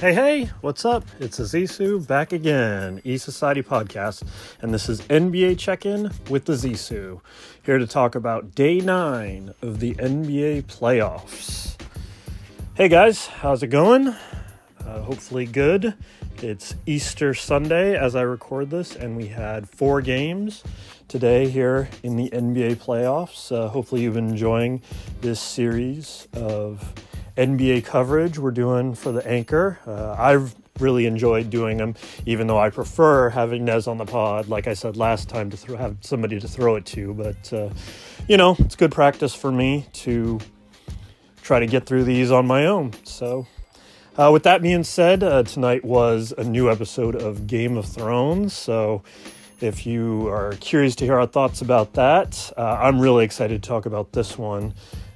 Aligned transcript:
Hey, 0.00 0.14
hey, 0.14 0.44
what's 0.62 0.86
up? 0.86 1.04
It's 1.18 1.38
Azisu 1.38 2.06
back 2.06 2.32
again, 2.32 3.02
E 3.04 3.18
Society 3.18 3.62
Podcast, 3.62 4.22
and 4.62 4.72
this 4.72 4.88
is 4.88 5.02
NBA 5.02 5.58
Check 5.58 5.84
In 5.84 6.10
with 6.30 6.46
the 6.46 6.54
Zisu, 6.54 7.20
here 7.62 7.76
to 7.76 7.86
talk 7.86 8.14
about 8.14 8.54
day 8.54 8.80
nine 8.80 9.52
of 9.60 9.78
the 9.78 9.92
NBA 9.96 10.62
playoffs. 10.62 11.78
Hey 12.72 12.88
guys, 12.88 13.26
how's 13.26 13.62
it 13.62 13.66
going? 13.66 14.08
Uh, 14.08 15.02
hopefully 15.02 15.44
good. 15.44 15.92
It's 16.38 16.74
Easter 16.86 17.34
Sunday 17.34 17.94
as 17.94 18.16
I 18.16 18.22
record 18.22 18.70
this, 18.70 18.96
and 18.96 19.18
we 19.18 19.26
had 19.26 19.68
four 19.68 20.00
games 20.00 20.64
today 21.08 21.50
here 21.50 21.90
in 22.02 22.16
the 22.16 22.30
NBA 22.30 22.76
playoffs. 22.76 23.52
Uh, 23.52 23.68
hopefully, 23.68 24.00
you've 24.00 24.14
been 24.14 24.30
enjoying 24.30 24.80
this 25.20 25.40
series 25.40 26.26
of 26.32 26.94
NBA 27.40 27.84
coverage 27.84 28.38
we're 28.38 28.50
doing 28.50 28.94
for 28.94 29.12
the 29.12 29.26
anchor. 29.26 29.78
Uh, 29.86 30.14
I've 30.18 30.54
really 30.78 31.06
enjoyed 31.06 31.50
doing 31.50 31.78
them, 31.78 31.94
even 32.26 32.46
though 32.46 32.58
I 32.58 32.70
prefer 32.70 33.30
having 33.30 33.64
Nez 33.64 33.86
on 33.86 33.98
the 33.98 34.04
pod, 34.04 34.48
like 34.48 34.66
I 34.66 34.74
said 34.74 34.96
last 34.96 35.28
time, 35.28 35.50
to 35.50 35.56
th- 35.56 35.78
have 35.78 35.96
somebody 36.00 36.38
to 36.38 36.46
throw 36.46 36.76
it 36.76 36.84
to. 36.86 37.14
But, 37.14 37.52
uh, 37.52 37.70
you 38.28 38.36
know, 38.36 38.56
it's 38.58 38.76
good 38.76 38.92
practice 38.92 39.34
for 39.34 39.50
me 39.50 39.86
to 39.94 40.38
try 41.42 41.60
to 41.60 41.66
get 41.66 41.86
through 41.86 42.04
these 42.04 42.30
on 42.30 42.46
my 42.46 42.66
own. 42.66 42.92
So, 43.04 43.46
uh, 44.18 44.30
with 44.32 44.42
that 44.42 44.60
being 44.60 44.84
said, 44.84 45.22
uh, 45.22 45.42
tonight 45.42 45.84
was 45.84 46.34
a 46.36 46.44
new 46.44 46.70
episode 46.70 47.16
of 47.16 47.46
Game 47.46 47.76
of 47.76 47.86
Thrones. 47.86 48.52
So, 48.52 49.02
if 49.60 49.86
you 49.86 50.28
are 50.28 50.52
curious 50.60 50.94
to 50.96 51.04
hear 51.04 51.18
our 51.18 51.26
thoughts 51.26 51.60
about 51.60 51.94
that, 51.94 52.52
uh, 52.56 52.78
I'm 52.80 52.98
really 52.98 53.24
excited 53.24 53.62
to 53.62 53.68
talk 53.68 53.86
about 53.86 54.12
this 54.12 54.38
one. 54.38 54.74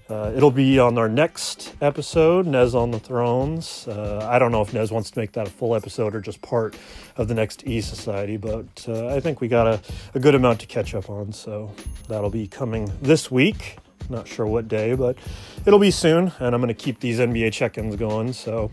Uh, 0.09 0.31
it'll 0.37 0.51
be 0.51 0.79
on 0.79 0.99
our 0.99 1.09
next 1.09 1.75
episode, 1.81 2.47
Nez 2.47 2.75
on 2.75 2.91
the 2.91 2.99
Thrones. 2.99 3.89
Uh, 3.89 4.29
I 4.31 4.39
don't 4.39 4.53
know 4.53 4.61
if 4.61 4.75
Nez 4.75 4.93
wants 4.93 5.11
to 5.11 5.19
make 5.19 5.33
that 5.33 5.47
a 5.47 5.51
full 5.51 5.75
episode 5.75 6.15
or 6.15 6.21
just 6.21 6.43
part 6.43 6.77
of 7.17 7.27
the 7.29 7.35
next 7.35 7.67
E 7.67 7.81
Society, 7.81 8.37
but 8.37 8.85
uh, 8.87 9.07
I 9.09 9.21
think 9.21 9.41
we 9.41 9.49
got 9.49 9.67
a, 9.67 9.81
a 10.15 10.21
good 10.21 10.35
amount 10.35 10.61
to 10.61 10.67
catch 10.67 10.95
up 10.95 11.09
on, 11.09 11.33
so 11.33 11.73
that'll 12.07 12.29
be 12.29 12.47
coming 12.47 12.93
this 13.01 13.31
week. 13.31 13.79
Not 14.11 14.29
sure 14.29 14.45
what 14.45 14.69
day, 14.69 14.95
but 14.95 15.17
it'll 15.65 15.79
be 15.79 15.91
soon, 15.91 16.33
and 16.39 16.55
I'm 16.55 16.61
going 16.61 16.69
to 16.69 16.75
keep 16.75 17.01
these 17.01 17.19
NBA 17.19 17.55
check 17.55 17.79
ins 17.79 17.97
going. 17.97 18.35
So 18.35 18.71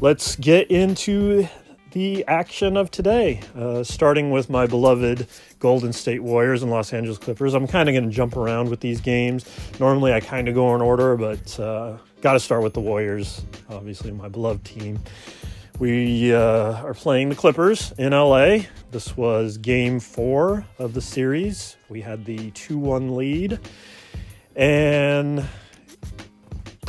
let's 0.00 0.36
get 0.36 0.70
into 0.70 1.48
the 1.90 2.24
action 2.26 2.76
of 2.76 2.90
today, 2.90 3.40
uh, 3.56 3.82
starting 3.82 4.30
with 4.30 4.48
my 4.48 4.66
beloved 4.66 5.26
Golden 5.58 5.92
State 5.92 6.22
Warriors 6.22 6.62
and 6.62 6.70
Los 6.70 6.92
Angeles 6.92 7.18
Clippers. 7.18 7.54
I'm 7.54 7.66
kind 7.66 7.88
of 7.88 7.94
going 7.94 8.08
to 8.08 8.14
jump 8.14 8.36
around 8.36 8.70
with 8.70 8.80
these 8.80 9.00
games. 9.00 9.44
Normally, 9.80 10.12
I 10.12 10.20
kind 10.20 10.48
of 10.48 10.54
go 10.54 10.74
in 10.74 10.80
order, 10.80 11.16
but 11.16 11.58
uh, 11.58 11.96
got 12.20 12.34
to 12.34 12.40
start 12.40 12.62
with 12.62 12.74
the 12.74 12.80
Warriors, 12.80 13.42
obviously, 13.68 14.12
my 14.12 14.28
beloved 14.28 14.64
team. 14.64 15.00
We 15.78 16.34
uh, 16.34 16.82
are 16.82 16.94
playing 16.94 17.30
the 17.30 17.34
Clippers 17.34 17.92
in 17.98 18.12
LA. 18.12 18.58
This 18.90 19.16
was 19.16 19.56
game 19.56 19.98
four 19.98 20.66
of 20.78 20.94
the 20.94 21.00
series. 21.00 21.76
We 21.88 22.02
had 22.02 22.24
the 22.24 22.50
2 22.52 22.78
1 22.78 23.16
lead. 23.16 23.58
And 24.54 25.48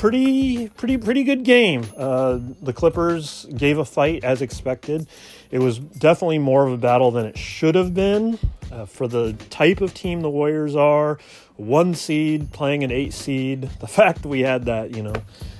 pretty 0.01 0.67
pretty 0.69 0.97
pretty 0.97 1.23
good 1.23 1.43
game. 1.43 1.85
Uh, 1.95 2.39
the 2.59 2.73
Clippers 2.73 3.45
gave 3.55 3.77
a 3.77 3.85
fight 3.85 4.23
as 4.23 4.41
expected. 4.41 5.05
It 5.51 5.59
was 5.59 5.77
definitely 5.77 6.39
more 6.39 6.65
of 6.65 6.73
a 6.73 6.77
battle 6.77 7.11
than 7.11 7.27
it 7.27 7.37
should 7.37 7.75
have 7.75 7.93
been 7.93 8.39
uh, 8.71 8.85
for 8.85 9.07
the 9.07 9.33
type 9.51 9.79
of 9.79 9.93
team 9.93 10.21
the 10.21 10.29
Warriors 10.29 10.75
are. 10.75 11.19
One 11.55 11.93
seed 11.93 12.51
playing 12.51 12.83
an 12.83 12.91
eight 12.91 13.13
seed. 13.13 13.69
The 13.79 13.87
fact 13.99 14.23
that 14.23 14.27
we 14.27 14.39
had 14.39 14.65
that, 14.65 14.95
you 14.95 15.03
know, 15.03 15.13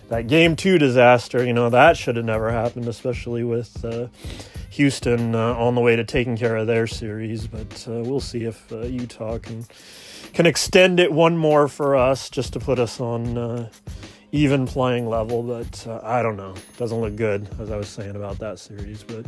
that 0.09 0.25
game 0.25 0.55
two 0.55 0.79
disaster, 0.79 1.45
you 1.45 1.53
know, 1.53 1.69
that 1.69 1.95
should 1.95 2.16
have 2.16 2.25
never 2.25 2.49
happened, 2.51 2.87
especially 2.87 3.43
with 3.43 3.85
uh, 3.85 4.07
Houston 4.71 5.35
uh, 5.35 5.53
on 5.53 5.75
the 5.75 5.81
way 5.81 5.95
to 5.95 6.03
taking 6.03 6.35
care 6.35 6.55
of 6.55 6.66
their 6.66 6.87
series. 6.87 7.45
But 7.45 7.87
uh, 7.87 8.01
we'll 8.01 8.19
see 8.19 8.45
if 8.45 8.71
uh, 8.71 8.85
Utah 8.85 9.37
can 9.37 9.66
can 10.33 10.47
extend 10.47 10.99
it 10.99 11.11
one 11.11 11.37
more 11.37 11.67
for 11.67 11.95
us, 11.95 12.27
just 12.27 12.53
to 12.53 12.59
put 12.59 12.79
us 12.79 12.99
on 12.99 13.37
uh, 13.37 13.69
even 14.31 14.65
playing 14.65 15.09
level, 15.09 15.43
but 15.43 15.85
uh, 15.87 15.99
I 16.03 16.21
don't 16.21 16.37
know. 16.37 16.53
Doesn't 16.77 16.99
look 16.99 17.15
good, 17.15 17.47
as 17.59 17.69
I 17.71 17.77
was 17.77 17.89
saying 17.89 18.15
about 18.15 18.39
that 18.39 18.59
series. 18.59 19.03
But 19.03 19.25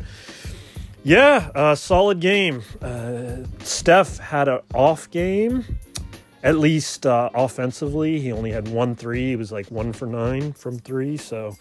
yeah, 1.03 1.49
uh, 1.53 1.75
solid 1.75 2.19
game. 2.19 2.63
Uh, 2.81 3.43
Steph 3.59 4.17
had 4.17 4.47
an 4.47 4.59
off 4.73 5.09
game, 5.11 5.77
at 6.41 6.57
least 6.57 7.05
uh, 7.05 7.29
offensively. 7.33 8.19
He 8.19 8.31
only 8.31 8.51
had 8.51 8.69
one 8.69 8.95
three. 8.95 9.29
He 9.29 9.35
was 9.35 9.51
like 9.51 9.69
one 9.69 9.91
for 9.91 10.05
nine 10.05 10.53
from 10.53 10.79
three, 10.79 11.17
so 11.17 11.57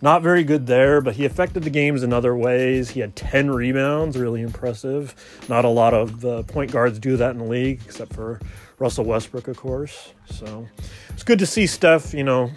not 0.00 0.22
very 0.22 0.44
good 0.44 0.68
there. 0.68 1.00
But 1.00 1.16
he 1.16 1.24
affected 1.24 1.64
the 1.64 1.70
games 1.70 2.04
in 2.04 2.12
other 2.12 2.36
ways. 2.36 2.90
He 2.90 3.00
had 3.00 3.16
10 3.16 3.50
rebounds, 3.50 4.16
really 4.16 4.42
impressive. 4.42 5.14
Not 5.48 5.64
a 5.64 5.68
lot 5.68 5.94
of 5.94 6.24
uh, 6.24 6.42
point 6.44 6.70
guards 6.70 7.00
do 7.00 7.16
that 7.16 7.32
in 7.32 7.38
the 7.38 7.44
league, 7.44 7.80
except 7.84 8.12
for 8.12 8.40
Russell 8.78 9.04
Westbrook, 9.04 9.48
of 9.48 9.56
course. 9.56 10.12
So 10.30 10.68
it's 11.10 11.24
good 11.24 11.40
to 11.40 11.46
see 11.46 11.66
Steph, 11.66 12.14
you 12.14 12.22
know, 12.22 12.50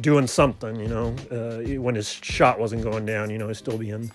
doing 0.00 0.26
something, 0.26 0.76
you 0.76 0.88
know, 0.88 1.14
uh, 1.30 1.80
when 1.80 1.94
his 1.94 2.10
shot 2.10 2.58
wasn't 2.58 2.82
going 2.82 3.06
down, 3.06 3.30
you 3.30 3.38
know, 3.38 3.48
he's 3.48 3.58
still 3.58 3.78
being, 3.78 4.10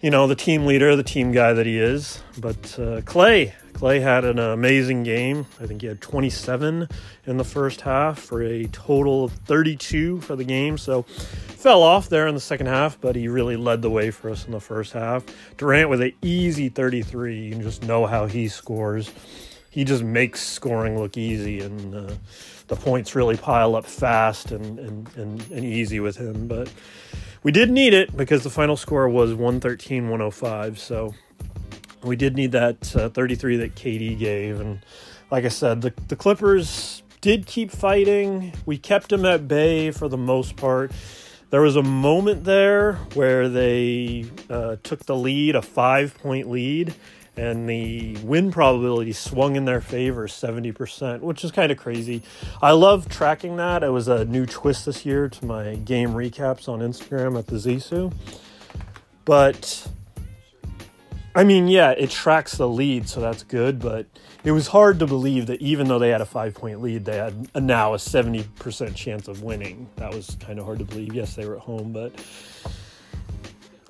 you 0.00 0.10
know, 0.10 0.26
the 0.26 0.34
team 0.34 0.66
leader, 0.66 0.96
the 0.96 1.02
team 1.02 1.32
guy 1.32 1.52
that 1.52 1.66
he 1.66 1.78
is. 1.78 2.22
But 2.38 2.78
uh, 2.78 3.00
Clay, 3.04 3.54
Clay 3.72 4.00
had 4.00 4.24
an 4.24 4.38
amazing 4.38 5.02
game. 5.02 5.46
I 5.60 5.66
think 5.66 5.82
he 5.82 5.88
had 5.88 6.00
27 6.00 6.88
in 7.26 7.36
the 7.36 7.44
first 7.44 7.82
half 7.82 8.18
for 8.18 8.42
a 8.42 8.64
total 8.66 9.24
of 9.24 9.32
32 9.32 10.20
for 10.20 10.36
the 10.36 10.44
game. 10.44 10.78
So 10.78 11.02
fell 11.02 11.82
off 11.82 12.08
there 12.08 12.26
in 12.26 12.34
the 12.34 12.40
second 12.40 12.66
half, 12.66 13.00
but 13.00 13.16
he 13.16 13.28
really 13.28 13.56
led 13.56 13.82
the 13.82 13.90
way 13.90 14.10
for 14.10 14.30
us 14.30 14.46
in 14.46 14.52
the 14.52 14.60
first 14.60 14.92
half. 14.92 15.24
Durant 15.56 15.90
with 15.90 16.00
an 16.02 16.12
easy 16.22 16.68
33. 16.68 17.38
You 17.38 17.52
can 17.52 17.62
just 17.62 17.82
know 17.82 18.06
how 18.06 18.26
he 18.26 18.48
scores. 18.48 19.10
He 19.70 19.84
just 19.84 20.02
makes 20.02 20.42
scoring 20.42 20.98
look 20.98 21.16
easy 21.16 21.60
and. 21.60 21.94
Uh, 21.94 22.14
the 22.70 22.76
points 22.76 23.16
really 23.16 23.36
pile 23.36 23.74
up 23.74 23.84
fast 23.84 24.52
and, 24.52 24.78
and, 24.78 25.16
and, 25.16 25.50
and 25.50 25.64
easy 25.64 25.98
with 25.98 26.16
him. 26.16 26.46
But 26.46 26.72
we 27.42 27.50
did 27.50 27.68
need 27.68 27.92
it 27.92 28.16
because 28.16 28.44
the 28.44 28.50
final 28.50 28.76
score 28.76 29.08
was 29.08 29.34
113 29.34 30.04
105. 30.04 30.78
So 30.78 31.12
we 32.04 32.14
did 32.14 32.36
need 32.36 32.52
that 32.52 32.94
uh, 32.94 33.08
33 33.08 33.56
that 33.56 33.74
KD 33.74 34.16
gave. 34.16 34.60
And 34.60 34.84
like 35.32 35.44
I 35.44 35.48
said, 35.48 35.82
the, 35.82 35.92
the 36.06 36.14
Clippers 36.14 37.02
did 37.20 37.44
keep 37.44 37.72
fighting. 37.72 38.52
We 38.66 38.78
kept 38.78 39.08
them 39.08 39.26
at 39.26 39.48
bay 39.48 39.90
for 39.90 40.08
the 40.08 40.16
most 40.16 40.54
part. 40.54 40.92
There 41.50 41.62
was 41.62 41.74
a 41.74 41.82
moment 41.82 42.44
there 42.44 42.94
where 43.14 43.48
they 43.48 44.26
uh, 44.48 44.76
took 44.84 45.06
the 45.06 45.16
lead, 45.16 45.56
a 45.56 45.62
five 45.62 46.16
point 46.18 46.48
lead, 46.48 46.94
and 47.40 47.66
the 47.66 48.18
win 48.18 48.52
probability 48.52 49.12
swung 49.12 49.56
in 49.56 49.64
their 49.64 49.80
favor 49.80 50.28
70%, 50.28 51.20
which 51.20 51.42
is 51.42 51.50
kind 51.50 51.72
of 51.72 51.78
crazy. 51.78 52.20
I 52.60 52.72
love 52.72 53.08
tracking 53.08 53.56
that. 53.56 53.82
It 53.82 53.88
was 53.88 54.08
a 54.08 54.26
new 54.26 54.44
twist 54.44 54.84
this 54.84 55.06
year 55.06 55.26
to 55.30 55.44
my 55.46 55.76
game 55.76 56.10
recaps 56.10 56.68
on 56.68 56.80
Instagram 56.80 57.38
at 57.38 57.46
the 57.46 57.56
Zisu. 57.56 58.12
But 59.24 59.88
I 61.34 61.44
mean, 61.44 61.66
yeah, 61.66 61.92
it 61.92 62.10
tracks 62.10 62.58
the 62.58 62.68
lead, 62.68 63.08
so 63.08 63.20
that's 63.20 63.42
good, 63.42 63.78
but 63.78 64.04
it 64.44 64.52
was 64.52 64.66
hard 64.66 64.98
to 64.98 65.06
believe 65.06 65.46
that 65.46 65.62
even 65.62 65.88
though 65.88 65.98
they 65.98 66.10
had 66.10 66.20
a 66.20 66.26
five 66.26 66.52
point 66.52 66.82
lead, 66.82 67.06
they 67.06 67.16
had 67.16 67.48
a, 67.54 67.60
now 67.60 67.94
a 67.94 67.96
70% 67.96 68.94
chance 68.94 69.28
of 69.28 69.42
winning. 69.42 69.88
That 69.96 70.14
was 70.14 70.36
kind 70.40 70.58
of 70.58 70.66
hard 70.66 70.80
to 70.80 70.84
believe. 70.84 71.14
Yes, 71.14 71.36
they 71.36 71.46
were 71.46 71.56
at 71.56 71.62
home, 71.62 71.92
but 71.92 72.12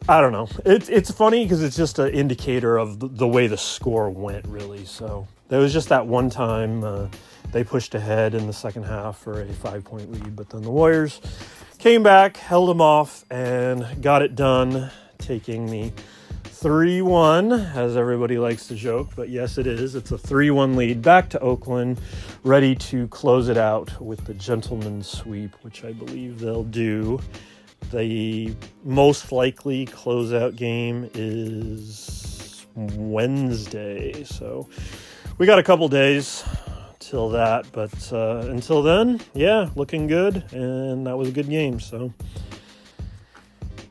I 0.09 0.21
don't 0.21 0.33
know. 0.33 0.49
It's 0.65 0.89
it's 0.89 1.11
funny 1.11 1.45
because 1.45 1.63
it's 1.63 1.77
just 1.77 1.99
an 1.99 2.13
indicator 2.13 2.79
of 2.79 2.99
the, 2.99 3.09
the, 3.09 3.29
way 3.29 3.47
the 3.47 3.59
score 3.59 4.11
went, 4.11 4.47
really. 4.47 4.85
So 4.85 5.29
there 5.49 5.61
was 5.61 5.73
just 5.73 5.89
that 5.91 6.07
one 6.07 6.31
time 6.31 6.83
uh, 6.83 7.09
they 7.53 7.65
pushed 7.65 7.95
ahead 7.95 8.35
in 8.35 8.47
the 8.47 8.53
second 8.53 8.85
half 8.85 9.19
for 9.19 9.43
a 9.43 9.53
five 9.53 9.85
point 9.85 10.11
lead, 10.11 10.35
but 10.35 10.51
then 10.51 10.63
the 10.63 10.71
Warriors 10.71 11.21
came 11.79 12.03
back, 12.03 12.37
held 12.37 12.69
them 12.69 12.81
off, 12.81 13.25
and 13.31 14.03
got 14.03 14.23
it 14.23 14.35
done, 14.35 14.91
taking 15.19 15.67
the 15.67 15.93
3 16.45 17.01
1, 17.01 17.53
as 17.53 17.97
everybody 17.97 18.37
likes 18.37 18.67
to 18.67 18.75
joke, 18.75 19.09
but 19.17 19.31
yes, 19.31 19.57
it 19.57 19.67
is. 19.67 19.95
It's 19.95 20.11
a 20.11 20.19
3 20.19 20.51
1 20.51 20.77
lead 20.77 21.01
back 21.01 21.31
to 21.31 21.41
Oakland, 21.41 21.99
ready 22.45 22.75
to 22.75 23.09
close 23.09 23.49
it 23.49 23.57
out 23.57 23.99
with 23.99 24.27
the 24.27 24.35
gentleman's 24.35 25.07
sweep, 25.07 25.55
which 25.63 25.85
I 25.85 25.93
believe 25.93 26.39
they'll 26.39 26.65
do 26.65 27.19
the 27.93 28.55
most 28.85 29.33
likely 29.33 29.87
closeout 29.87 30.57
game 30.57 31.11
is 31.15 32.67
Wednesday. 32.75 34.25
So 34.25 34.69
we 35.39 35.47
got 35.47 35.59
a 35.59 35.63
couple 35.63 35.89
days 35.89 36.45
till 36.99 37.31
that, 37.31 37.67
but 37.73 38.13
uh, 38.13 38.47
until 38.49 38.83
then, 38.83 39.21
yeah, 39.35 39.71
looking 39.75 40.07
good, 40.07 40.45
and 40.53 41.07
that 41.07 41.17
was 41.17 41.29
a 41.29 41.33
good 41.33 41.49
game. 41.49 41.81
So 41.81 42.13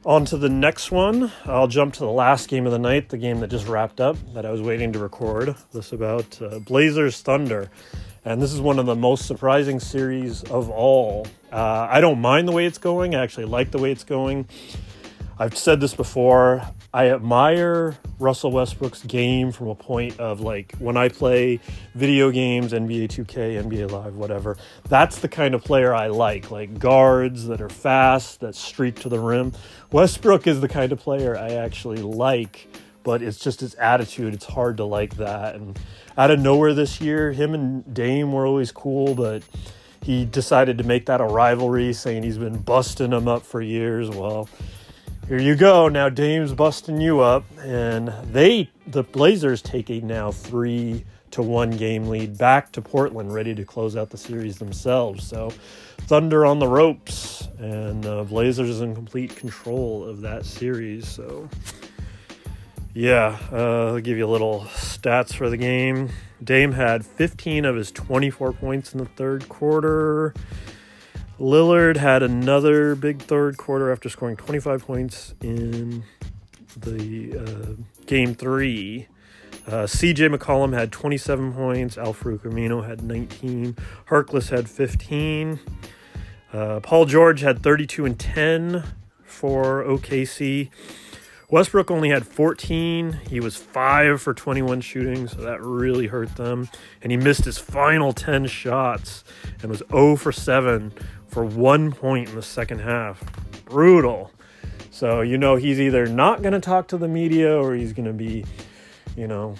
on 0.05 0.25
to 0.25 0.37
the 0.37 0.49
next 0.49 0.91
one. 0.91 1.31
I'll 1.45 1.67
jump 1.67 1.93
to 1.95 1.99
the 1.99 2.11
last 2.11 2.47
game 2.47 2.65
of 2.65 2.71
the 2.71 2.79
night, 2.79 3.09
the 3.09 3.17
game 3.17 3.41
that 3.41 3.49
just 3.49 3.67
wrapped 3.67 3.99
up 3.99 4.15
that 4.33 4.45
I 4.45 4.51
was 4.51 4.61
waiting 4.61 4.93
to 4.93 4.99
record. 4.99 5.55
This 5.73 5.91
about 5.91 6.41
uh, 6.41 6.59
Blazers 6.59 7.21
Thunder. 7.21 7.69
And 8.25 8.41
this 8.41 8.51
is 8.51 8.59
one 8.59 8.79
of 8.79 8.85
the 8.85 8.95
most 8.95 9.25
surprising 9.25 9.79
series 9.79 10.43
of 10.43 10.69
all. 10.69 11.25
Uh, 11.51 11.87
I 11.89 12.01
don't 12.01 12.19
mind 12.19 12.47
the 12.47 12.51
way 12.51 12.65
it's 12.65 12.77
going. 12.77 13.15
I 13.15 13.23
actually 13.23 13.45
like 13.45 13.71
the 13.71 13.77
way 13.77 13.91
it's 13.91 14.03
going. 14.03 14.47
I've 15.41 15.57
said 15.57 15.79
this 15.79 15.93
before. 15.93 16.61
I 16.93 17.11
admire 17.11 17.97
Russell 18.19 18.51
Westbrook's 18.51 19.03
game 19.03 19.53
from 19.53 19.69
a 19.69 19.75
point 19.75 20.19
of 20.19 20.41
like 20.41 20.75
when 20.79 20.97
I 20.97 21.07
play 21.07 21.61
video 21.95 22.29
games, 22.29 22.73
NBA 22.73 23.07
2K, 23.07 23.63
NBA 23.63 23.89
Live, 23.89 24.15
whatever. 24.15 24.57
That's 24.89 25.19
the 25.19 25.29
kind 25.29 25.55
of 25.55 25.63
player 25.63 25.95
I 25.95 26.07
like, 26.07 26.51
like 26.51 26.77
guards 26.77 27.47
that 27.47 27.61
are 27.61 27.69
fast, 27.69 28.41
that 28.41 28.53
streak 28.53 28.99
to 29.01 29.09
the 29.09 29.19
rim. 29.19 29.53
Westbrook 29.93 30.45
is 30.45 30.59
the 30.59 30.67
kind 30.67 30.91
of 30.91 30.99
player 30.99 31.37
I 31.37 31.51
actually 31.51 32.01
like, 32.01 32.67
but 33.03 33.21
it's 33.21 33.39
just 33.39 33.59
his 33.61 33.75
attitude. 33.75 34.33
It's 34.33 34.45
hard 34.45 34.77
to 34.77 34.85
like 34.85 35.17
that. 35.17 35.55
And 35.55 35.77
out 36.17 36.31
of 36.31 36.39
nowhere 36.39 36.73
this 36.73 36.99
year, 37.01 37.31
him 37.31 37.53
and 37.53 37.93
Dame 37.93 38.31
were 38.31 38.45
always 38.45 38.71
cool, 38.71 39.15
but 39.15 39.43
he 40.01 40.25
decided 40.25 40.77
to 40.77 40.83
make 40.83 41.05
that 41.07 41.21
a 41.21 41.25
rivalry, 41.25 41.93
saying 41.93 42.23
he's 42.23 42.37
been 42.37 42.57
busting 42.57 43.11
him 43.11 43.27
up 43.27 43.43
for 43.43 43.61
years. 43.61 44.09
Well, 44.09 44.49
here 45.27 45.39
you 45.39 45.55
go. 45.55 45.87
Now 45.89 46.09
Dame's 46.09 46.53
busting 46.53 46.99
you 46.99 47.19
up, 47.19 47.43
and 47.59 48.13
they, 48.31 48.69
the 48.87 49.03
Blazers, 49.03 49.61
take 49.61 49.89
a 49.89 50.01
now 50.01 50.31
three 50.31 51.05
to 51.31 51.43
one 51.43 51.69
game 51.69 52.07
lead 52.07 52.37
back 52.37 52.71
to 52.71 52.81
Portland, 52.81 53.33
ready 53.33 53.53
to 53.53 53.63
close 53.63 53.95
out 53.95 54.09
the 54.09 54.17
series 54.17 54.57
themselves. 54.57 55.27
So, 55.27 55.51
Thunder 55.99 56.45
on 56.45 56.57
the 56.57 56.67
ropes, 56.67 57.47
and 57.59 58.05
uh, 58.05 58.23
Blazers 58.23 58.81
in 58.81 58.95
complete 58.95 59.35
control 59.35 60.03
of 60.03 60.21
that 60.21 60.45
series. 60.45 61.07
So, 61.07 61.47
yeah, 62.99 63.39
uh, 63.49 63.93
I'll 63.93 63.99
give 64.01 64.17
you 64.17 64.25
a 64.25 64.27
little 64.27 64.65
stats 64.71 65.33
for 65.33 65.49
the 65.49 65.55
game. 65.55 66.09
Dame 66.43 66.73
had 66.73 67.05
15 67.05 67.63
of 67.63 67.77
his 67.77 67.91
24 67.93 68.51
points 68.51 68.91
in 68.91 68.99
the 68.99 69.05
third 69.05 69.47
quarter. 69.47 70.33
Lillard 71.39 71.95
had 71.95 72.21
another 72.21 72.95
big 72.95 73.21
third 73.21 73.55
quarter 73.55 73.89
after 73.89 74.09
scoring 74.09 74.35
25 74.35 74.85
points 74.85 75.33
in 75.41 76.03
the 76.75 77.39
uh, 77.39 77.81
game 78.05 78.35
three. 78.35 79.07
Uh, 79.65 79.83
CJ 79.83 80.35
McCollum 80.35 80.73
had 80.73 80.91
27 80.91 81.53
points. 81.53 81.97
Al-Farouq 81.97 82.39
Aminu 82.39 82.85
had 82.85 83.01
19. 83.01 83.77
Harkless 84.09 84.49
had 84.49 84.69
15. 84.69 85.61
Uh, 86.51 86.81
Paul 86.81 87.05
George 87.05 87.39
had 87.39 87.63
32 87.63 88.03
and 88.03 88.19
10 88.19 88.83
for 89.23 89.85
OKC. 89.85 90.69
Westbrook 91.51 91.89
only 91.89 92.09
had 92.09 92.27
14. 92.27 93.21
He 93.27 93.39
was 93.39 93.55
5 93.55 94.21
for 94.21 94.35
21 94.35 94.81
shooting, 94.81 95.27
so 95.27 95.41
that 95.41 95.61
really 95.61 96.05
hurt 96.05 96.35
them. 96.35 96.69
And 97.01 97.11
he 97.11 97.17
missed 97.17 97.45
his 97.45 97.57
final 97.57 98.13
10 98.13 98.45
shots 98.45 99.23
and 99.61 99.71
was 99.71 99.81
0 99.89 100.15
for 100.15 100.31
7 100.31 100.93
for 101.27 101.43
one 101.43 101.91
point 101.91 102.29
in 102.29 102.35
the 102.35 102.43
second 102.43 102.79
half. 102.79 103.23
Brutal. 103.65 104.31
So, 104.91 105.21
you 105.21 105.39
know, 105.39 105.55
he's 105.55 105.79
either 105.79 106.05
not 106.05 106.41
going 106.43 106.53
to 106.53 106.59
talk 106.59 106.87
to 106.89 106.97
the 106.97 107.07
media 107.07 107.57
or 107.57 107.73
he's 107.73 107.93
going 107.93 108.07
to 108.07 108.13
be, 108.13 108.45
you 109.17 109.27
know, 109.27 109.55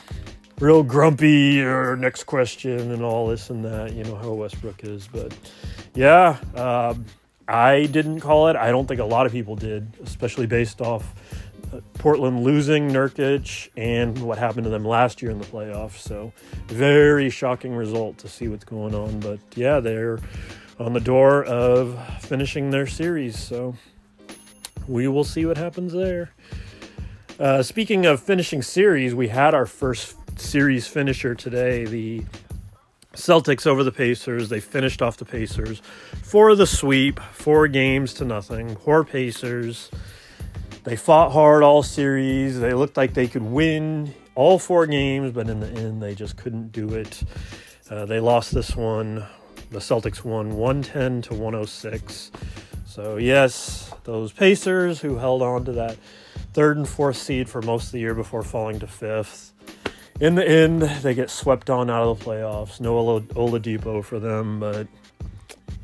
real 0.59 0.83
grumpy 0.83 1.62
or 1.63 1.95
next 1.95 2.25
question 2.25 2.91
and 2.91 3.01
all 3.01 3.27
this 3.27 3.50
and 3.50 3.65
that. 3.65 3.94
You 3.94 4.03
know 4.03 4.15
how 4.15 4.33
Westbrook 4.33 4.83
is. 4.83 5.07
But 5.07 5.36
yeah, 5.95 6.38
um, 6.56 7.06
I 7.47 7.88
didn't 7.88 8.19
call 8.19 8.50
it. 8.50 8.56
I 8.56 8.69
don't 8.69 8.88
think 8.88 9.00
a 9.00 9.06
lot 9.06 9.25
of 9.25 9.31
people 9.31 9.56
did, 9.56 9.91
especially 10.03 10.45
based 10.45 10.81
off 10.81 11.15
uh, 11.28 11.28
Portland 11.95 12.44
losing 12.44 12.89
Nurkic 12.89 13.69
and 13.77 14.21
what 14.21 14.38
happened 14.38 14.63
to 14.63 14.69
them 14.69 14.86
last 14.86 15.21
year 15.21 15.31
in 15.31 15.39
the 15.39 15.45
playoffs. 15.45 15.98
So, 15.98 16.33
very 16.68 17.30
shocking 17.30 17.75
result 17.75 18.18
to 18.19 18.27
see 18.27 18.48
what's 18.48 18.66
going 18.66 18.95
on. 18.95 19.19
But 19.19 19.39
yeah, 19.56 19.80
they're 19.80 20.19
on 20.80 20.94
the 20.94 21.00
door 21.00 21.44
of 21.44 22.00
finishing 22.21 22.71
their 22.71 22.88
series. 22.88 23.38
So 23.38 23.75
we 24.88 25.07
will 25.07 25.24
see 25.24 25.45
what 25.45 25.57
happens 25.57 25.94
there. 25.94 26.31
Uh, 27.39 27.63
speaking 27.63 28.06
of 28.06 28.22
finishing 28.22 28.62
series, 28.62 29.13
we 29.13 29.27
had 29.27 29.54
our 29.54 29.65
first 29.65 30.15
series 30.39 30.88
finisher 30.88 31.36
today. 31.36 31.86
The 31.86 32.24
Celtics 33.13 33.68
over 33.68 33.83
the 33.83 33.92
Pacers. 33.92 34.50
They 34.50 34.60
finished 34.60 35.01
off 35.01 35.18
the 35.18 35.25
Pacers 35.25 35.81
for 36.24 36.56
the 36.56 36.68
sweep, 36.68 37.19
four 37.19 37.68
games 37.68 38.13
to 38.15 38.25
nothing. 38.25 38.75
Poor 38.75 39.04
Pacers. 39.04 39.89
They 40.83 40.95
fought 40.95 41.31
hard 41.31 41.63
all 41.63 41.83
series. 41.83 42.59
They 42.59 42.73
looked 42.73 42.97
like 42.97 43.13
they 43.13 43.27
could 43.27 43.43
win 43.43 44.13
all 44.35 44.59
four 44.59 44.87
games, 44.87 45.31
but 45.31 45.49
in 45.49 45.59
the 45.59 45.67
end, 45.67 46.01
they 46.01 46.15
just 46.15 46.37
couldn't 46.37 46.71
do 46.71 46.93
it. 46.93 47.23
Uh, 47.89 48.05
they 48.05 48.19
lost 48.19 48.53
this 48.53 48.75
one 48.75 49.25
the 49.71 49.79
Celtics 49.79 50.23
won 50.23 50.55
110 50.55 51.21
to 51.23 51.33
106. 51.33 52.31
So, 52.85 53.17
yes, 53.17 53.93
those 54.03 54.31
Pacers 54.31 54.99
who 54.99 55.17
held 55.17 55.41
on 55.41 55.65
to 55.65 55.71
that 55.73 55.97
third 56.53 56.77
and 56.77 56.89
fourth 56.89 57.17
seed 57.17 57.47
for 57.47 57.61
most 57.61 57.87
of 57.87 57.91
the 57.91 57.99
year 57.99 58.15
before 58.15 58.41
falling 58.41 58.79
to 58.79 58.87
fifth. 58.87 59.53
In 60.19 60.35
the 60.35 60.47
end, 60.47 60.81
they 60.81 61.13
get 61.13 61.29
swept 61.29 61.69
on 61.69 61.89
out 61.89 62.03
of 62.03 62.19
the 62.19 62.25
playoffs. 62.25 62.79
No 62.81 62.95
Oladipo 62.95 64.03
for 64.03 64.19
them, 64.19 64.59
but 64.59 64.87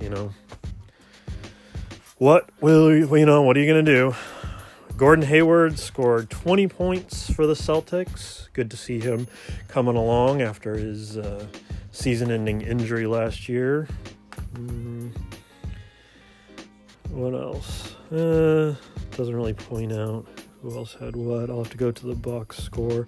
you 0.01 0.09
know, 0.09 0.33
what 2.18 2.50
will 2.59 2.94
you 2.94 3.25
know? 3.25 3.44
What 3.44 3.56
are 3.56 3.62
you 3.62 3.74
to 3.86 3.94
do? 3.94 4.15
Gordon 4.97 5.25
Hayward 5.25 5.77
scored 5.77 6.30
20 6.30 6.68
points 6.69 7.30
for 7.30 7.45
the 7.45 7.53
Celtics. 7.53 8.47
Good 8.53 8.71
to 8.71 8.77
see 8.77 9.00
him 9.00 9.27
coming 9.68 9.97
along 9.97 10.42
after 10.42 10.75
his 10.75 11.18
uh, 11.18 11.45
season 11.92 12.31
ending 12.31 12.62
injury 12.62 13.06
last 13.06 13.50
year. 13.50 13.89
Mm. 14.53 15.12
What 17.09 17.33
else? 17.33 17.94
Uh, 18.09 18.75
doesn't 19.18 19.36
really 19.36 19.53
point 19.53 19.92
out 19.92 20.25
who 20.62 20.77
else 20.77 20.94
had 20.94 21.18
what. 21.18 21.50
I'll 21.50 21.57
have 21.57 21.71
to 21.71 21.77
go 21.77 21.92
to 21.92 22.07
the 22.07 22.15
box 22.15 22.57
score. 22.57 23.06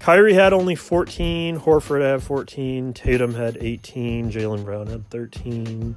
Kyrie 0.00 0.34
had 0.34 0.52
only 0.52 0.74
14. 0.74 1.60
Horford 1.60 2.02
had 2.02 2.20
14. 2.20 2.92
Tatum 2.94 3.34
had 3.34 3.58
18. 3.60 4.32
Jaylen 4.32 4.64
Brown 4.64 4.88
had 4.88 5.08
13. 5.10 5.94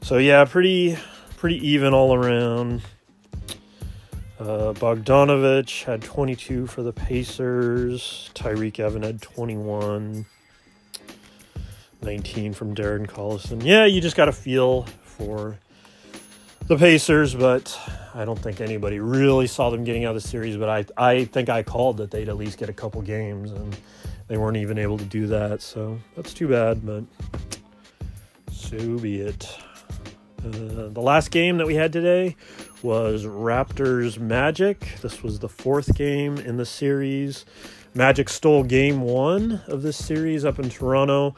So 0.00 0.16
yeah, 0.16 0.46
pretty 0.46 0.96
pretty 1.36 1.68
even 1.68 1.92
all 1.92 2.14
around. 2.14 2.80
Uh, 4.38 4.74
Bogdanovich 4.74 5.84
had 5.84 6.02
22 6.02 6.66
for 6.66 6.82
the 6.82 6.92
Pacers. 6.92 8.30
Tyreke 8.34 8.80
Evans 8.80 9.06
had 9.06 9.22
21. 9.22 10.26
19 12.02 12.52
from 12.52 12.74
Darren 12.74 13.06
Collison. 13.06 13.64
Yeah, 13.64 13.86
you 13.86 14.00
just 14.00 14.16
got 14.16 14.28
a 14.28 14.32
feel 14.32 14.82
for 15.02 15.58
the 16.66 16.76
Pacers, 16.76 17.34
but 17.34 17.78
I 18.14 18.24
don't 18.24 18.38
think 18.38 18.60
anybody 18.60 19.00
really 19.00 19.46
saw 19.46 19.70
them 19.70 19.84
getting 19.84 20.04
out 20.04 20.14
of 20.14 20.22
the 20.22 20.28
series. 20.28 20.56
But 20.56 20.68
I, 20.68 21.10
I 21.12 21.24
think 21.24 21.48
I 21.48 21.62
called 21.62 21.96
that 21.96 22.10
they'd 22.10 22.28
at 22.28 22.36
least 22.36 22.58
get 22.58 22.68
a 22.68 22.74
couple 22.74 23.00
games, 23.02 23.52
and 23.52 23.76
they 24.28 24.36
weren't 24.36 24.58
even 24.58 24.78
able 24.78 24.98
to 24.98 25.04
do 25.04 25.26
that. 25.28 25.62
So 25.62 25.98
that's 26.14 26.34
too 26.34 26.48
bad, 26.48 26.84
but 26.84 27.04
so 28.52 28.98
be 28.98 29.20
it. 29.20 29.48
Uh, 30.44 30.88
the 30.90 31.00
last 31.00 31.30
game 31.30 31.56
that 31.56 31.66
we 31.66 31.74
had 31.74 31.92
today 31.92 32.36
was 32.86 33.24
Raptors 33.24 34.18
Magic. 34.18 34.98
This 35.02 35.22
was 35.22 35.40
the 35.40 35.48
fourth 35.48 35.94
game 35.94 36.38
in 36.38 36.56
the 36.56 36.64
series. 36.64 37.44
Magic 37.94 38.28
stole 38.28 38.62
game 38.62 39.02
one 39.02 39.60
of 39.66 39.82
this 39.82 40.02
series 40.02 40.44
up 40.44 40.58
in 40.58 40.70
Toronto 40.70 41.34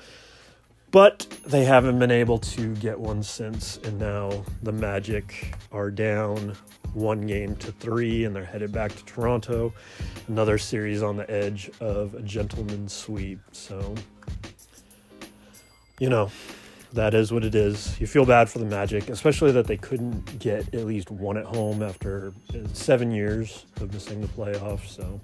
but 0.90 1.26
they 1.46 1.64
haven't 1.64 1.98
been 1.98 2.10
able 2.10 2.38
to 2.38 2.74
get 2.76 2.98
one 2.98 3.22
since. 3.22 3.78
And 3.84 3.98
now 3.98 4.44
the 4.62 4.72
Magic 4.72 5.54
are 5.70 5.90
down 5.90 6.56
one 6.94 7.26
game 7.26 7.56
to 7.56 7.72
three, 7.72 8.24
and 8.24 8.34
they're 8.34 8.44
headed 8.44 8.72
back 8.72 8.94
to 8.96 9.04
Toronto. 9.04 9.72
Another 10.28 10.56
series 10.58 11.02
on 11.02 11.16
the 11.16 11.30
edge 11.30 11.70
of 11.80 12.14
a 12.14 12.22
gentleman's 12.22 12.92
sweep. 12.92 13.40
So, 13.52 13.94
you 15.98 16.08
know, 16.08 16.30
that 16.92 17.14
is 17.14 17.32
what 17.32 17.44
it 17.44 17.54
is. 17.54 17.98
You 18.00 18.06
feel 18.06 18.24
bad 18.24 18.48
for 18.48 18.58
the 18.58 18.64
Magic, 18.64 19.08
especially 19.08 19.52
that 19.52 19.66
they 19.66 19.76
couldn't 19.76 20.38
get 20.38 20.74
at 20.74 20.86
least 20.86 21.10
one 21.10 21.36
at 21.36 21.44
home 21.44 21.82
after 21.82 22.32
uh, 22.54 22.58
seven 22.72 23.10
years 23.10 23.66
of 23.80 23.92
missing 23.92 24.20
the 24.20 24.28
playoffs. 24.28 24.88
So, 24.88 25.20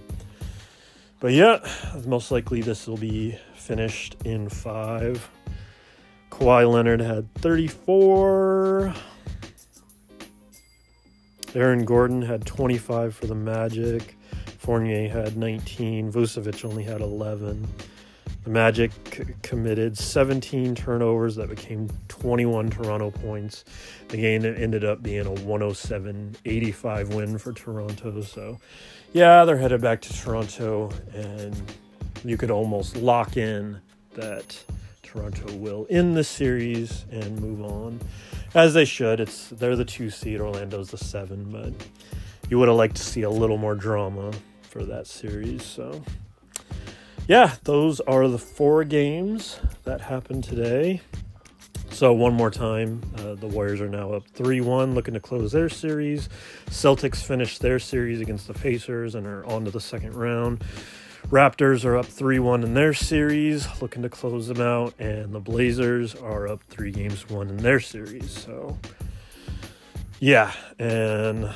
but 1.20 1.32
yeah, 1.32 1.58
most 2.06 2.30
likely 2.30 2.60
this 2.60 2.86
will 2.86 2.96
be 2.96 3.38
finished 3.54 4.16
in 4.24 4.48
five. 4.48 5.28
Kawhi 6.30 6.70
Leonard 6.70 7.00
had 7.00 7.32
34. 7.34 8.92
Aaron 11.54 11.84
Gordon 11.84 12.20
had 12.20 12.44
25 12.44 13.14
for 13.14 13.26
the 13.26 13.34
Magic. 13.34 14.18
Fournier 14.58 15.08
had 15.08 15.36
19. 15.36 16.10
Vucevic 16.10 16.64
only 16.64 16.82
had 16.82 17.00
11. 17.00 17.68
The 18.44 18.50
Magic 18.50 18.92
c- 19.10 19.24
committed 19.42 19.96
17 19.96 20.74
turnovers 20.74 21.36
that 21.36 21.48
became 21.48 21.88
21 22.08 22.68
Toronto 22.68 23.10
points. 23.10 23.64
The 24.08 24.18
game 24.18 24.44
ended 24.44 24.84
up 24.84 25.02
being 25.02 25.26
a 25.26 25.30
107 25.30 26.36
85 26.44 27.14
win 27.14 27.38
for 27.38 27.52
Toronto. 27.54 28.20
So, 28.20 28.58
yeah, 29.14 29.44
they're 29.46 29.56
headed 29.56 29.80
back 29.80 30.02
to 30.02 30.12
Toronto, 30.12 30.90
and 31.14 31.60
you 32.22 32.36
could 32.36 32.50
almost 32.50 32.96
lock 32.96 33.38
in 33.38 33.80
that 34.12 34.62
Toronto 35.02 35.54
will 35.54 35.86
in 35.86 36.12
the 36.12 36.24
series 36.24 37.06
and 37.10 37.40
move 37.40 37.62
on, 37.62 37.98
as 38.54 38.74
they 38.74 38.84
should. 38.84 39.20
It's 39.20 39.48
they're 39.48 39.74
the 39.76 39.86
two 39.86 40.10
seed, 40.10 40.40
Orlando's 40.40 40.90
the 40.90 40.98
seven, 40.98 41.44
but 41.50 41.72
you 42.50 42.58
would 42.58 42.68
have 42.68 42.76
liked 42.76 42.96
to 42.96 43.02
see 43.02 43.22
a 43.22 43.30
little 43.30 43.56
more 43.56 43.74
drama 43.74 44.32
for 44.62 44.84
that 44.84 45.06
series. 45.06 45.64
So, 45.64 46.02
yeah, 47.26 47.54
those 47.64 48.00
are 48.00 48.28
the 48.28 48.38
four 48.38 48.84
games 48.84 49.58
that 49.84 50.02
happened 50.02 50.44
today. 50.44 51.00
So, 51.90 52.12
one 52.12 52.34
more 52.34 52.50
time, 52.50 53.02
uh, 53.18 53.34
the 53.34 53.46
Warriors 53.46 53.80
are 53.80 53.88
now 53.88 54.12
up 54.12 54.26
3 54.34 54.60
1, 54.60 54.94
looking 54.94 55.14
to 55.14 55.20
close 55.20 55.52
their 55.52 55.68
series. 55.68 56.28
Celtics 56.66 57.22
finished 57.22 57.60
their 57.60 57.78
series 57.78 58.20
against 58.20 58.48
the 58.48 58.54
Pacers 58.54 59.14
and 59.14 59.26
are 59.26 59.46
on 59.46 59.64
to 59.64 59.70
the 59.70 59.80
second 59.80 60.14
round. 60.14 60.64
Raptors 61.28 61.84
are 61.84 61.96
up 61.96 62.06
3 62.06 62.40
1 62.40 62.64
in 62.64 62.74
their 62.74 62.92
series, 62.92 63.66
looking 63.80 64.02
to 64.02 64.08
close 64.08 64.48
them 64.48 64.60
out. 64.60 64.92
And 64.98 65.32
the 65.32 65.40
Blazers 65.40 66.14
are 66.16 66.48
up 66.48 66.62
three 66.64 66.90
games 66.90 67.28
one 67.30 67.48
in 67.48 67.56
their 67.58 67.80
series. 67.80 68.30
So, 68.30 68.76
yeah, 70.18 70.52
and 70.78 71.48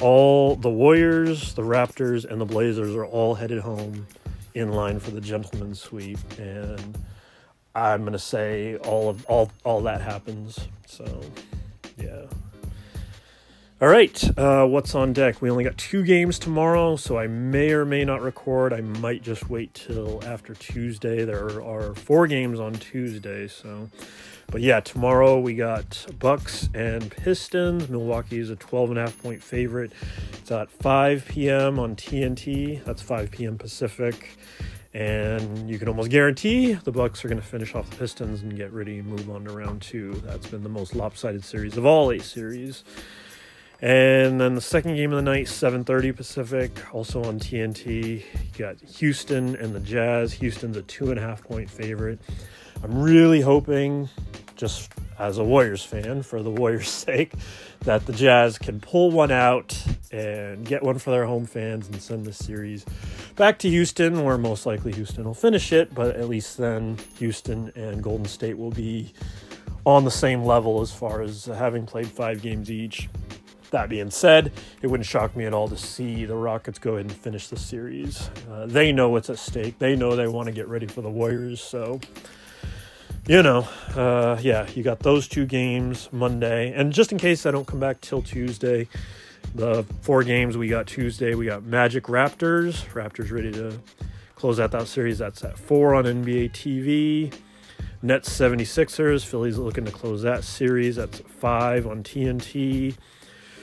all 0.00 0.56
the 0.56 0.70
Warriors, 0.70 1.54
the 1.54 1.62
Raptors, 1.62 2.24
and 2.24 2.40
the 2.40 2.44
Blazers 2.44 2.94
are 2.94 3.06
all 3.06 3.36
headed 3.36 3.60
home 3.60 4.06
in 4.54 4.72
line 4.72 5.00
for 5.00 5.10
the 5.10 5.20
gentleman's 5.20 5.80
sweep. 5.80 6.18
And 6.38 6.98
I'm 7.74 8.04
gonna 8.04 8.18
say 8.18 8.76
all 8.76 9.08
of 9.08 9.24
all 9.26 9.50
all 9.64 9.80
that 9.82 10.00
happens. 10.00 10.58
So, 10.86 11.20
yeah. 11.96 12.26
All 13.80 13.88
right, 13.88 14.38
uh, 14.38 14.66
what's 14.66 14.96
on 14.96 15.12
deck? 15.12 15.40
We 15.40 15.50
only 15.50 15.62
got 15.62 15.78
two 15.78 16.02
games 16.02 16.40
tomorrow, 16.40 16.96
so 16.96 17.16
I 17.16 17.28
may 17.28 17.70
or 17.70 17.84
may 17.84 18.04
not 18.04 18.22
record. 18.22 18.72
I 18.72 18.80
might 18.80 19.22
just 19.22 19.48
wait 19.48 19.72
till 19.74 20.20
after 20.26 20.54
Tuesday. 20.54 21.24
There 21.24 21.62
are 21.62 21.94
four 21.94 22.26
games 22.26 22.58
on 22.58 22.72
Tuesday, 22.72 23.46
so. 23.46 23.88
But 24.50 24.62
yeah, 24.62 24.80
tomorrow 24.80 25.38
we 25.38 25.54
got 25.54 26.06
Bucks 26.18 26.70
and 26.74 27.10
Pistons. 27.10 27.88
Milwaukee 27.88 28.38
is 28.38 28.50
a 28.50 28.56
12 28.56 28.90
and 28.90 28.98
a 28.98 29.02
half 29.02 29.22
point 29.22 29.42
favorite. 29.42 29.92
It's 30.32 30.50
at 30.50 30.70
5 30.70 31.26
p.m. 31.28 31.78
on 31.78 31.94
TNT. 31.96 32.82
That's 32.84 33.02
5 33.02 33.30
p.m. 33.30 33.58
Pacific 33.58 34.38
and 34.94 35.68
you 35.68 35.78
can 35.78 35.86
almost 35.86 36.10
guarantee 36.10 36.72
the 36.72 36.90
Bucks 36.90 37.24
are 37.24 37.28
going 37.28 37.40
to 37.40 37.46
finish 37.46 37.74
off 37.74 37.88
the 37.90 37.96
Pistons 37.96 38.42
and 38.42 38.56
get 38.56 38.72
ready 38.72 38.98
and 38.98 39.06
move 39.06 39.30
on 39.30 39.44
to 39.44 39.52
round 39.52 39.82
two. 39.82 40.14
That's 40.24 40.46
been 40.46 40.62
the 40.62 40.68
most 40.68 40.94
lopsided 40.94 41.44
series 41.44 41.76
of 41.76 41.84
all 41.84 42.10
eight 42.10 42.22
series. 42.22 42.84
And 43.80 44.40
then 44.40 44.56
the 44.56 44.60
second 44.60 44.96
game 44.96 45.12
of 45.12 45.16
the 45.16 45.30
night, 45.30 45.46
7:30 45.46 46.16
Pacific, 46.16 46.72
also 46.92 47.22
on 47.22 47.38
TNT. 47.38 48.24
You 48.24 48.58
got 48.58 48.80
Houston 48.80 49.54
and 49.56 49.72
the 49.72 49.80
Jazz. 49.80 50.32
Houston's 50.32 50.76
a 50.76 50.82
two 50.82 51.10
and 51.10 51.18
a 51.18 51.22
half 51.22 51.44
point 51.44 51.70
favorite. 51.70 52.18
I'm 52.82 53.02
really 53.02 53.40
hoping, 53.40 54.08
just 54.54 54.92
as 55.18 55.38
a 55.38 55.44
Warriors 55.44 55.82
fan, 55.82 56.22
for 56.22 56.42
the 56.42 56.50
Warriors' 56.50 56.88
sake, 57.06 57.32
that 57.80 58.06
the 58.06 58.12
Jazz 58.12 58.58
can 58.58 58.80
pull 58.80 59.10
one 59.10 59.30
out 59.30 59.80
and 60.12 60.64
get 60.64 60.82
one 60.82 60.98
for 60.98 61.10
their 61.10 61.26
home 61.26 61.46
fans 61.46 61.88
and 61.88 62.00
send 62.00 62.24
this 62.24 62.38
series 62.38 62.84
back 63.36 63.58
to 63.60 63.68
Houston, 63.68 64.24
where 64.24 64.38
most 64.38 64.64
likely 64.64 64.92
Houston 64.92 65.24
will 65.24 65.34
finish 65.34 65.72
it, 65.72 65.94
but 65.94 66.16
at 66.16 66.28
least 66.28 66.56
then 66.56 66.98
Houston 67.18 67.72
and 67.74 68.02
Golden 68.02 68.26
State 68.26 68.56
will 68.56 68.70
be 68.70 69.12
on 69.84 70.04
the 70.04 70.10
same 70.10 70.44
level 70.44 70.80
as 70.80 70.92
far 70.92 71.22
as 71.22 71.46
having 71.46 71.86
played 71.86 72.08
five 72.08 72.42
games 72.42 72.70
each. 72.70 73.08
That 73.70 73.88
being 73.88 74.10
said, 74.10 74.52
it 74.80 74.86
wouldn't 74.86 75.06
shock 75.06 75.36
me 75.36 75.44
at 75.44 75.52
all 75.52 75.68
to 75.68 75.76
see 75.76 76.24
the 76.24 76.36
Rockets 76.36 76.78
go 76.78 76.94
ahead 76.94 77.06
and 77.06 77.12
finish 77.12 77.48
the 77.48 77.58
series. 77.58 78.30
Uh, 78.50 78.66
they 78.66 78.92
know 78.92 79.10
what's 79.10 79.28
at 79.28 79.38
stake. 79.38 79.78
They 79.78 79.94
know 79.94 80.16
they 80.16 80.26
want 80.26 80.46
to 80.46 80.52
get 80.52 80.68
ready 80.68 80.86
for 80.86 81.02
the 81.02 81.10
Warriors. 81.10 81.60
So, 81.60 82.00
you 83.28 83.42
know, 83.42 83.68
uh, 83.94 84.38
yeah, 84.40 84.66
you 84.74 84.82
got 84.82 85.00
those 85.00 85.28
two 85.28 85.44
games 85.44 86.08
Monday. 86.10 86.72
And 86.72 86.94
just 86.94 87.12
in 87.12 87.18
case 87.18 87.44
I 87.44 87.50
don't 87.50 87.66
come 87.66 87.78
back 87.78 88.00
till 88.00 88.22
Tuesday, 88.22 88.88
the 89.54 89.84
four 90.00 90.24
games 90.24 90.56
we 90.56 90.66
got 90.66 90.86
Tuesday, 90.86 91.34
we 91.34 91.44
got 91.44 91.62
Magic 91.62 92.04
Raptors. 92.04 92.86
Raptors 92.94 93.30
ready 93.30 93.52
to 93.52 93.78
close 94.34 94.58
out 94.58 94.70
that 94.70 94.88
series. 94.88 95.18
That's 95.18 95.44
at 95.44 95.58
four 95.58 95.94
on 95.94 96.04
NBA 96.04 96.52
TV. 96.52 97.34
Nets 98.00 98.30
76ers. 98.30 99.26
Philly's 99.26 99.58
looking 99.58 99.84
to 99.84 99.90
close 99.90 100.22
that 100.22 100.42
series. 100.42 100.96
That's 100.96 101.18
five 101.18 101.86
on 101.86 102.02
TNT. 102.02 102.96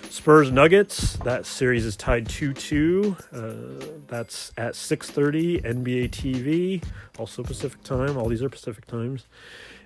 Spurs 0.09 0.51
Nuggets. 0.51 1.17
That 1.17 1.45
series 1.45 1.85
is 1.85 1.95
tied 1.95 2.27
2-2. 2.27 3.15
Uh, 3.31 4.01
that's 4.07 4.51
at 4.57 4.73
6:30 4.73 5.61
NBA 5.63 6.09
TV, 6.09 6.83
also 7.17 7.43
Pacific 7.43 7.83
time. 7.83 8.17
All 8.17 8.27
these 8.27 8.41
are 8.41 8.49
Pacific 8.49 8.85
times. 8.87 9.25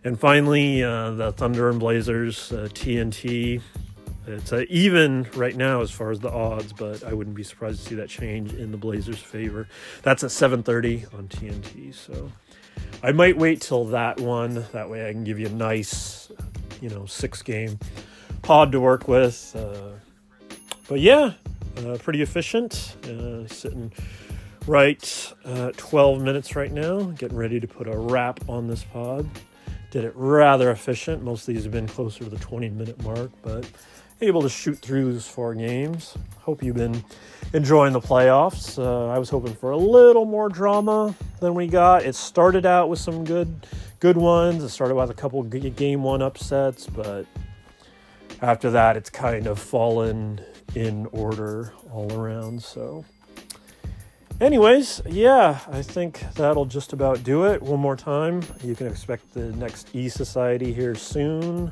And 0.04 0.20
finally, 0.20 0.84
uh, 0.84 1.12
the 1.12 1.32
Thunder 1.32 1.70
and 1.70 1.80
Blazers 1.80 2.52
uh, 2.52 2.70
TNT. 2.72 3.62
It's 4.28 4.54
uh, 4.54 4.66
even 4.70 5.28
right 5.36 5.56
now 5.56 5.82
as 5.82 5.92
far 5.92 6.12
as 6.12 6.20
the 6.20 6.30
odds, 6.30 6.72
but 6.72 7.04
I 7.04 7.14
wouldn't 7.14 7.36
be 7.36 7.44
surprised 7.44 7.82
to 7.82 7.90
see 7.90 7.96
that 7.96 8.10
change 8.10 8.54
in 8.54 8.72
the 8.72 8.78
Blazers' 8.78 9.18
favor. 9.20 9.68
That's 10.04 10.24
at 10.24 10.30
7:30 10.30 11.14
on 11.14 11.28
TNT. 11.28 11.94
So 11.94 12.32
I 13.02 13.12
might 13.12 13.38
wait 13.38 13.62
till 13.62 13.86
that 13.86 14.20
one. 14.20 14.66
That 14.72 14.90
way 14.90 15.10
I 15.10 15.12
can 15.12 15.24
give 15.24 15.40
you 15.40 15.48
a 15.48 15.52
nice, 15.52 16.32
you 16.80 16.90
know, 16.90 17.06
six 17.06 17.42
game 17.42 17.80
pod 18.42 18.72
to 18.72 18.80
work 18.80 19.08
with. 19.08 19.56
Uh, 19.56 19.98
but 20.89 21.00
yeah, 21.00 21.34
uh, 21.77 21.98
pretty 22.00 22.22
efficient. 22.22 22.98
Uh, 23.05 23.48
sitting 23.48 23.91
right 24.67 25.34
uh, 25.46 25.72
12 25.77 26.22
minutes 26.22 26.55
right 26.55 26.72
now, 26.72 27.03
getting 27.03 27.38
ready 27.38 27.60
to 27.60 27.67
put 27.67 27.88
a 27.88 27.98
wrap 27.98 28.39
on 28.50 28.67
this 28.67 28.84
pod. 28.84 29.29
Did 29.91 30.03
it 30.03 30.13
rather 30.15 30.72
efficient. 30.72 31.24
Most 31.24 31.48
of 31.48 31.53
these 31.53 31.63
have 31.63 31.72
been 31.72 31.88
closer 31.88 32.24
to 32.24 32.29
the 32.29 32.38
20 32.38 32.69
minute 32.69 33.01
mark, 33.03 33.31
but 33.43 33.69
able 34.22 34.41
to 34.41 34.50
shoot 34.50 34.77
through 34.79 35.13
these 35.13 35.27
four 35.27 35.55
games. 35.55 36.15
Hope 36.39 36.62
you've 36.62 36.75
been 36.75 37.03
enjoying 37.53 37.93
the 37.93 38.01
playoffs. 38.01 38.77
Uh, 38.77 39.08
I 39.08 39.17
was 39.17 39.29
hoping 39.29 39.53
for 39.53 39.72
a 39.72 39.77
little 39.77 40.25
more 40.25 40.50
drama 40.50 41.15
than 41.39 41.53
we 41.53 41.67
got. 41.67 42.03
It 42.03 42.15
started 42.15 42.65
out 42.65 42.89
with 42.89 43.00
some 43.00 43.24
good, 43.24 43.67
good 44.00 44.17
ones. 44.17 44.63
It 44.63 44.69
started 44.69 44.96
with 44.96 45.10
a 45.10 45.13
couple 45.13 45.41
game 45.43 46.03
one 46.03 46.22
upsets, 46.22 46.88
but 46.88 47.25
after 48.41 48.72
that, 48.72 48.98
it's 48.98 49.10
kind 49.10 49.48
of 49.48 49.60
fallen 49.60 50.41
in 50.76 51.06
order 51.08 51.74
all 51.92 52.12
around. 52.14 52.62
So, 52.62 53.06
anyways, 54.40 55.02
yeah, 55.08 55.60
I 55.72 55.82
think 55.82 56.24
that'll 56.36 56.66
just 56.66 56.94
about 56.94 57.24
do 57.24 57.46
it. 57.46 57.62
One 57.62 57.80
more 57.80 57.96
time, 57.96 58.42
you 58.64 58.76
can 58.76 58.88
expect 58.88 59.34
the 59.34 59.52
next 59.54 59.96
E 59.96 60.10
Society 60.10 60.74
here 60.74 60.96
soon. 60.96 61.72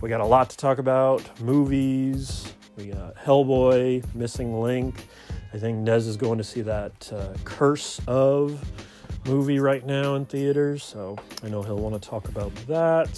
We 0.00 0.08
got 0.08 0.20
a 0.20 0.26
lot 0.26 0.50
to 0.50 0.56
talk 0.56 0.78
about 0.78 1.40
movies. 1.40 2.52
We 2.76 2.86
got 2.86 3.14
Hellboy, 3.16 4.14
Missing 4.14 4.60
Link. 4.60 5.06
I 5.52 5.58
think 5.58 5.78
Nez 5.78 6.06
is 6.06 6.16
going 6.16 6.38
to 6.38 6.44
see 6.44 6.62
that 6.62 7.12
uh, 7.12 7.34
Curse 7.44 8.00
of 8.06 8.64
movie 9.26 9.58
right 9.58 9.84
now 9.84 10.14
in 10.14 10.24
theaters, 10.24 10.82
so 10.82 11.18
I 11.42 11.48
know 11.48 11.62
he'll 11.62 11.76
want 11.76 12.00
to 12.00 12.08
talk 12.08 12.28
about 12.28 12.54
that. 12.66 13.14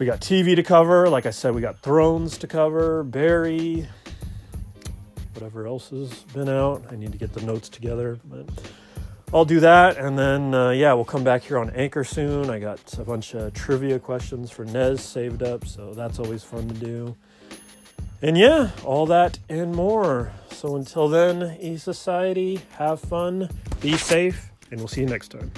We 0.00 0.06
got 0.06 0.22
TV 0.22 0.56
to 0.56 0.62
cover. 0.62 1.10
Like 1.10 1.26
I 1.26 1.30
said, 1.30 1.54
we 1.54 1.60
got 1.60 1.80
Thrones 1.80 2.38
to 2.38 2.46
cover, 2.46 3.02
Barry, 3.02 3.86
whatever 5.34 5.66
else 5.66 5.90
has 5.90 6.20
been 6.32 6.48
out. 6.48 6.82
I 6.90 6.96
need 6.96 7.12
to 7.12 7.18
get 7.18 7.34
the 7.34 7.42
notes 7.42 7.68
together, 7.68 8.18
but 8.24 8.46
I'll 9.34 9.44
do 9.44 9.60
that. 9.60 9.98
And 9.98 10.18
then, 10.18 10.54
uh, 10.54 10.70
yeah, 10.70 10.94
we'll 10.94 11.04
come 11.04 11.22
back 11.22 11.42
here 11.42 11.58
on 11.58 11.68
Anchor 11.76 12.02
soon. 12.02 12.48
I 12.48 12.58
got 12.58 12.80
a 12.98 13.04
bunch 13.04 13.34
of 13.34 13.52
trivia 13.52 13.98
questions 13.98 14.50
for 14.50 14.64
Nez 14.64 15.02
saved 15.02 15.42
up, 15.42 15.66
so 15.66 15.92
that's 15.92 16.18
always 16.18 16.42
fun 16.42 16.66
to 16.68 16.74
do. 16.76 17.14
And 18.22 18.38
yeah, 18.38 18.70
all 18.86 19.04
that 19.04 19.38
and 19.50 19.74
more. 19.74 20.32
So 20.50 20.76
until 20.76 21.08
then, 21.08 21.58
E 21.60 21.76
Society, 21.76 22.62
have 22.78 23.00
fun, 23.00 23.50
be 23.82 23.98
safe, 23.98 24.50
and 24.70 24.80
we'll 24.80 24.88
see 24.88 25.02
you 25.02 25.08
next 25.08 25.28
time. 25.28 25.52